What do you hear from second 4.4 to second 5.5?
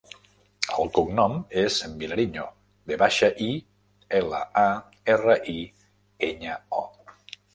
a, erra,